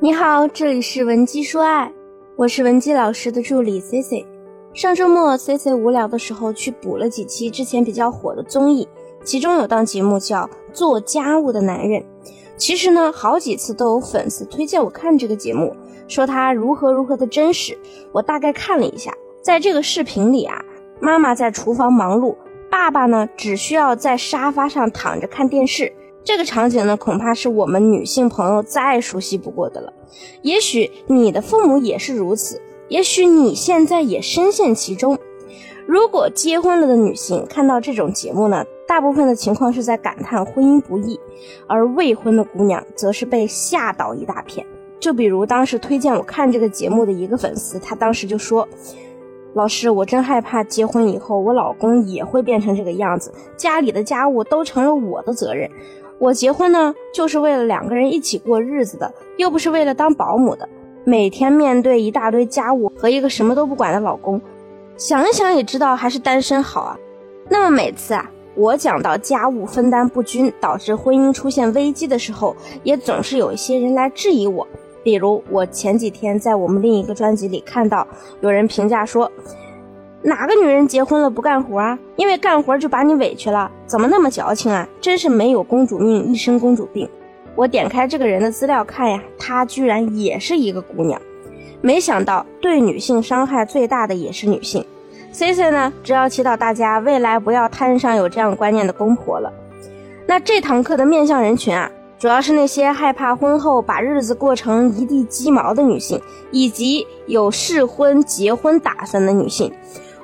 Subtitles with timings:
[0.00, 1.92] 你好，这里是文姬说爱，
[2.36, 4.24] 我是文姬老师的助理 C C。
[4.72, 8.86] 上周末 C C 无聊的时候去补了几期之前比较火的综艺，
[9.24, 10.42] 其中有档节目叫
[10.72, 12.00] 《做家务的男人》。
[12.56, 15.74] 其实呢，好几次都有粉丝推荐我看这个节目，
[16.06, 17.76] 说他如何如何的真实。
[18.12, 19.12] 我大概看了一下，
[19.42, 20.64] 在这个视频里啊，
[21.00, 22.36] 妈妈在厨房忙碌，
[22.70, 25.92] 爸爸呢只需要在沙发上躺着看电视。
[26.28, 29.90] 这个场景呢，恐怕是我们女性朋友再熟悉不过的了。
[30.42, 35.18] 也许你的父母也是如此，也许你现在也深陷其中。
[35.86, 41.18] 如果结婚了的女性看到这种节目呢，大部分的情况是在感叹婚姻不易，
[41.66, 44.66] 而未婚的姑娘则是被吓倒一大片。
[45.00, 48.68] 就比如当时推荐我看这个节目的一个粉丝，她当时就说。
[49.54, 55.68] 老师，我真害怕结婚以后我老公也会变成这个样子，家里的家务都成了我的责任。
[56.18, 60.68] 我结婚呢，就是为了两个人一起过日子的，又不是为了当保姆的。
[61.04, 64.40] 每天面对一大堆家务和一个什么都不管的老公，
[64.96, 66.98] 想一想也知道还是单身好啊。
[67.48, 74.66] 那么每次啊，我讲到家务分担不均导致婚姻出现危机的时候，也总是有一些人来质疑我。
[75.04, 78.06] 比如我前几天在我们另一个专辑里看到
[78.40, 79.30] 有人评价说，
[80.22, 81.98] 哪个女人结婚了不干活啊？
[82.16, 84.86] 因为干活就把你委屈了，怎么那么矫情啊？
[85.00, 87.08] 真是没有公主命，一身公主病。
[87.54, 91.20] 我点开这个人的资料看呀，她居然也是一个姑娘。
[91.80, 94.84] 没想到对女性伤害最大的也是女性。
[95.30, 99.52] C C 呢，只要祈祷大家未来不要摊上有这样观念的公婆了。
[100.26, 101.90] 那这堂课的面向人群啊。
[102.18, 109.72] 主要是那些害怕婚后把日子过成一地鸡毛的女性，以及有适婚结婚打算的女性。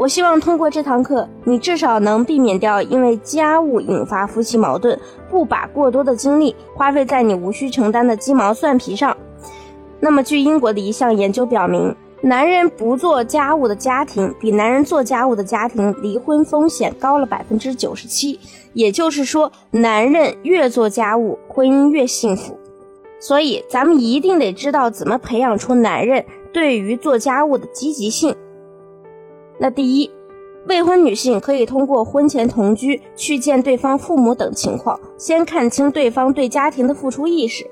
[0.00, 4.98] 我希望通过这堂课，你至少能避免掉因为家务引发夫妻矛盾，
[5.28, 9.14] 不把过多的精力花费在你无需承担的鸡毛蒜皮上。
[10.00, 11.94] 那么，据英国的一项研究表明。
[12.22, 18.40] 男人不做家务的家庭，比男人做家务的家庭离婚风险高了百分之九十七。
[18.72, 22.58] 也就是说，男人越做家务，婚姻越幸福。
[23.20, 28.34] 所以，咱们一定得知道怎么培养出男人对于做家务的积极性。
[29.62, 30.10] 那第一，
[30.66, 37.70] 未婚女性可以通过婚前同居去见对方父母等情况，先看清对方对家庭的付出意识。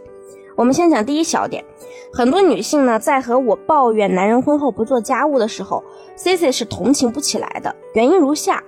[0.55, 1.65] 我们先讲第一小点，
[2.13, 5.83] 很多女性呢在和我抱怨男人婚后不做家务的时候
[6.15, 7.75] ，Cici 是同情不起来的。
[7.95, 8.63] 原因如下：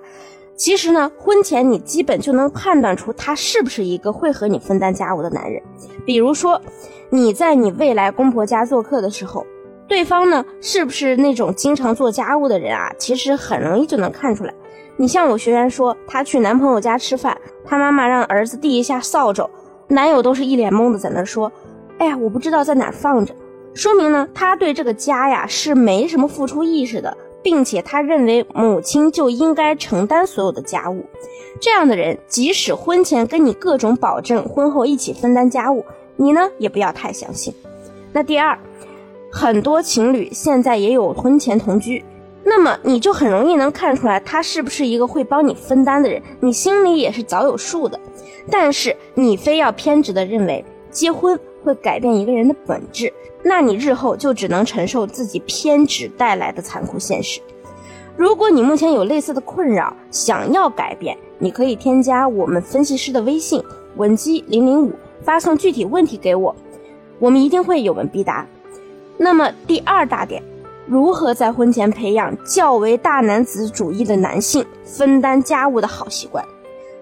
[0.57, 5.63] 其实呢，婚前你基本就能判断出他是不是一个会和你分担家务的男人。
[6.07, 6.59] 比如说，
[7.11, 9.45] 你在你未来公婆家做客的时候，
[9.91, 12.93] 对方呢是不是那种经常做家务的人啊？
[12.97, 14.55] 其实很容易就能看出来。
[14.97, 19.51] 你像有学员说，她去男朋友家吃饭，她妈妈让儿子递一下扫帚，
[19.89, 21.51] 男友都是一脸懵的在那说。
[21.99, 23.35] 哎呀，我不知道在哪放着，
[23.75, 31.05] 说明呢，他对这个家呀是没什么付出意识的，并且他认为母亲就应该承担所有的家务。
[31.61, 35.85] 这样的人，即使婚前跟你各种保证婚后一起分担家务，
[36.15, 37.53] 你呢也不要太相信。
[38.13, 38.59] 那第二，
[39.31, 42.05] 很多情侣现在也有婚前同居，
[42.45, 47.99] 那么你就很容易能看出来他是不是一个会帮你分担的人，你心里也是早有数的。
[48.51, 51.39] 但是你非要偏执的认为结婚。
[51.63, 57.39] 会改变一个人的本质，那你日后就只能承受自己偏执带来的残酷现实。
[58.17, 63.63] 如果你目前有类似的困扰，想要改变，你可以添加我们分析师的微信
[63.97, 66.57] 文姬零零五，发送具体问题给我，
[67.19, 68.47] 我们一定会有问必答。
[69.23, 70.43] 那么第二大点，
[70.87, 76.43] 如何在婚前培养较为大男子主义的男性分担家务的好习惯？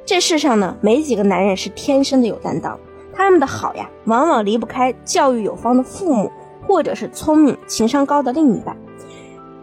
[0.05, 2.77] 这世上呢，没几个男人是天生的有担当。
[3.15, 6.28] 他们的好呀，往往离不开教育有方的父母，
[6.67, 8.77] 或者是聪明、情商高的另一半。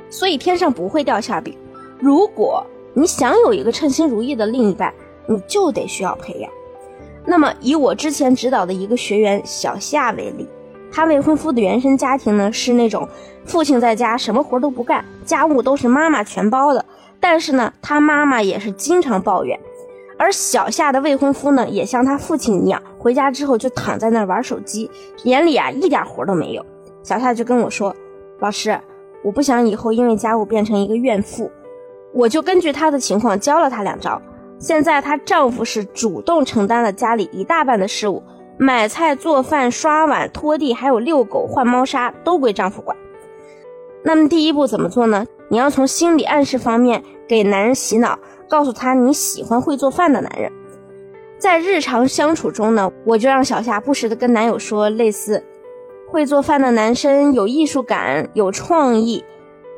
[0.10, 1.58] 所以天上不会掉馅饼。
[2.00, 4.94] 如果你想有一个称心如意的另一半，
[5.28, 6.50] 你就得需要培养。
[7.26, 10.48] 那么以我之前指导的一个学员小夏为例，
[10.96, 13.06] 他未婚夫的原生家庭呢是那种
[13.44, 16.86] 父亲在家什么活都不干，家务都是妈妈全包的。
[17.20, 19.60] 但是呢，他妈妈也是经常抱怨。
[20.18, 24.90] 而小夏的未婚夫呢，也像他父亲一样，回家之后就躺在那儿玩手机，
[25.26, 26.66] 眼里啊一点活都没有。
[27.04, 27.94] 小夏就跟我说
[28.40, 28.80] ：“老师，
[29.22, 31.52] 我不想以后因为家务变成一个怨妇。”
[32.16, 34.22] 我就根据她的情况教了她两招。
[34.58, 38.24] 现在她丈夫是主动承担了家里一大半的事务，
[38.58, 42.96] 买菜、做饭、刷碗、拖地，还有遛狗、换猫砂都归丈夫管。
[44.04, 45.26] 那么第一步怎么做呢？
[45.50, 48.18] 你要从心理暗示方面给男人洗脑。
[48.48, 50.52] 告诉他你喜欢会做饭的男人，
[51.40, 55.44] 在日常相处中呢，我就让小夏不时的跟男友说类似
[56.08, 59.26] ：“会做饭的男生有艺术感、有创意。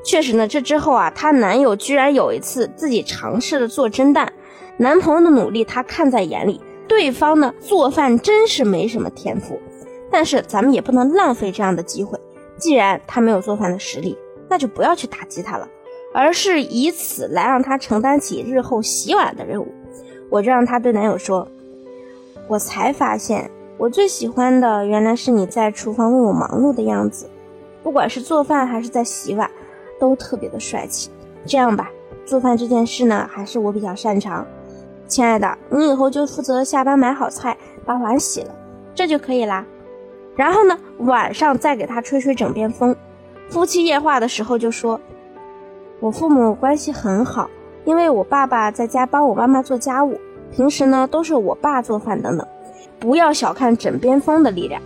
[0.03, 4.33] 确实呢，这之后啊，她男友居然有一次自己尝试了做蒸蛋，
[4.75, 9.60] 男朋友的努力她看在眼里，对方呢做饭真是没什么天赋。
[10.10, 12.18] 但是咱们也不能浪费这样的机会，
[12.57, 14.18] 既然他没有做饭的实力，
[14.48, 15.68] 那就不要去打击他了，
[16.13, 19.68] 而是以此来让他承担起日后洗碗的任务。
[20.30, 21.45] 我就让他对男友说
[22.48, 27.30] ：“我才发现，我最喜欢的原来是你在厨房为我忙碌的样子，
[27.84, 29.51] 不管是做饭还是在洗碗，
[30.00, 31.10] 都特别的帅气。
[31.45, 31.92] 这样吧，
[32.25, 34.48] 做饭这件事呢，还是我比较擅长。
[35.07, 38.54] 亲爱的，你以后就负责下班买好菜，把碗洗了，
[38.94, 39.65] 这就可以啦。
[40.36, 42.95] 然后呢，晚上再给他吹吹枕边风。
[43.50, 45.00] 夫妻夜话的时候就说，
[46.00, 47.50] 我父母关系很好。”
[47.86, 50.19] 因为我爸爸在家帮我妈妈做家务，
[50.51, 52.45] 平时呢都是我爸做饭等等。
[53.00, 54.81] 不要小看枕边风的力量。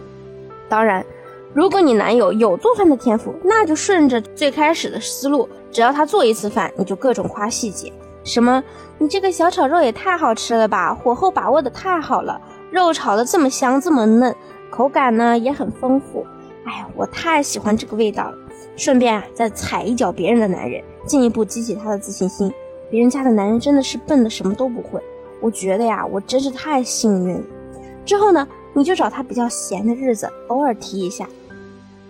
[0.70, 1.04] 当然，
[1.52, 7.92] 如果你男友有做饭的天赋，那就顺着最开始的思路，只要他做一次饭，你就各种夸细节，
[8.24, 8.64] 什么
[8.98, 12.40] 你这个小炒肉也太好吃了吧，火候把握的太好了，
[12.72, 14.36] 肉炒的这么香这么嫩，
[14.70, 16.26] 口感呢也很丰富。
[16.66, 18.38] 哎，我太喜欢这个味道了。
[18.78, 22.52] 顺便啊再踩一脚别人的男人，进一步激起他的自信心。
[22.90, 25.02] 别人家的男人真的是笨的什么都不会，
[25.42, 27.44] 我觉得呀，我真是太幸运了。
[28.06, 31.28] 之后呢，你就找他比较闲的日子，偶尔提一下。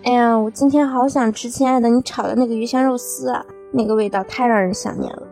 [0.03, 5.23] 哎呀，我今天好想吃亲爱的你炒的那个鱼香肉丝啊，那个味道太让人想念了。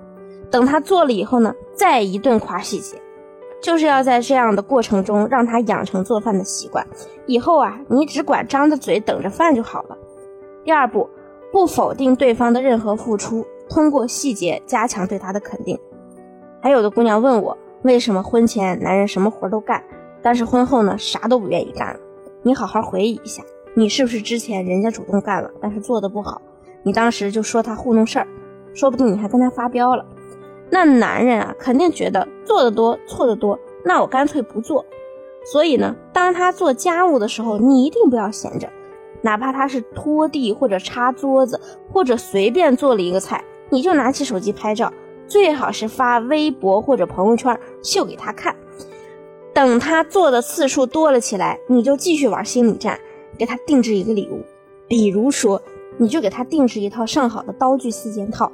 [0.52, 3.02] 等他做了以后呢，再一顿夸细节，
[3.62, 6.86] 就是要在这样的过程中让他养成做饭的习惯。
[7.26, 9.98] 以后啊，你只管张着嘴等着饭就好了。
[10.64, 11.10] 第二步，
[11.52, 13.46] 不否定对方的任何付出。
[13.70, 15.80] 通过细节加强对他的肯定。
[16.60, 19.84] 还有的姑娘问我，为什么婚前男人什么活都干，
[20.24, 22.00] 但是婚后呢啥都不愿意干了？
[22.42, 23.44] 你好好回忆一下，
[23.76, 26.42] 你是不是之前人家主动干了，但是做的不好，
[26.82, 28.28] 你当时就说他糊弄事儿，
[28.74, 30.04] 说不定你还跟他发飙了。
[30.72, 34.86] 那男人啊，肯定觉得做的多错的多，那我干脆不做。
[35.52, 38.70] 所以呢，当他做家务的时候，你一定不要闲着，
[39.22, 41.60] 哪怕他是拖地或者擦桌子，
[41.92, 43.44] 或者随便做了一个菜。
[43.70, 44.92] 你就拿起手机拍照，
[45.28, 48.56] 最好是发微博或者朋友圈秀给他看。
[49.54, 53.00] 等他做的次数多了起来，你就继续玩心理战，
[53.38, 54.44] 给他定制一个礼物。
[54.88, 55.62] 比如说，
[55.98, 58.52] 你就给他定制一套上好的刀具四件套，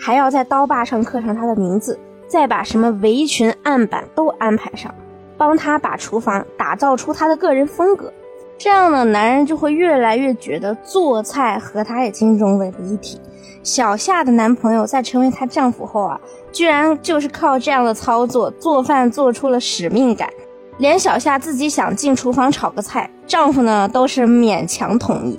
[0.00, 4.94] 还要在刀把上刻上他的名字，再把什么围裙、案板都安排上，
[5.36, 8.12] 帮他把厨房打造出他的个人风格。
[8.56, 13.20] 这样呢，男人就会越来越觉得做菜和他已经融为了一体。
[13.62, 16.18] 小夏的男朋友在成为她丈夫后啊，
[16.50, 20.30] 居然就是靠这样的操作做饭做出了使命感，
[20.78, 25.38] 连小夏自己想进厨房炒个菜，丈夫呢都是勉强同意。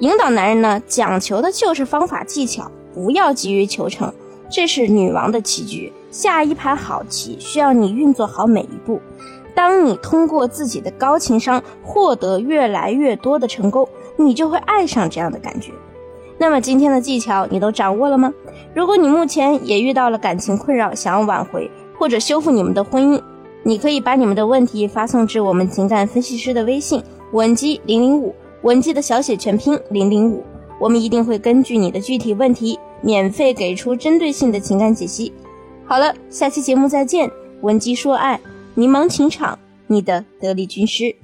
[0.00, 4.12] 引导男人呢，讲求的就是方法技巧，不要急于求成，
[4.50, 5.92] 这是女王的棋局。
[6.10, 9.00] 下一盘好棋需要你运作好每一步。
[9.54, 15.72] 当你通过自己的高情商获得越来越多的成功，你就会爱上这样的感觉。
[16.38, 18.32] 那么今天的技巧你都掌握了吗？
[18.74, 23.22] 如果你目前也遇到了感情困扰，想要挽回或者修复你们的婚姻，
[23.62, 27.02] 你可以把你们的问题发送至我们情感分析师的微信
[27.32, 30.42] 文姬零零五，文姬的小写全拼零零五，
[30.80, 35.32] 我们一定会根据你的具体问题，免费给出针对性的情感解析。
[35.84, 37.30] 好了，下期节目再见，
[37.60, 38.40] 闻鸡说爱，
[38.74, 41.14] 迷茫情场，你的得力军师。